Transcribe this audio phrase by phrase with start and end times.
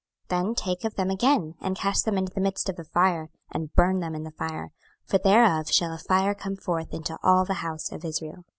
[0.31, 3.29] 26:005:004 Then take of them again, and cast them into the midst of the fire,
[3.51, 4.71] and burn them in the fire;
[5.05, 8.43] for thereof shall a fire come forth into all the house of Israel.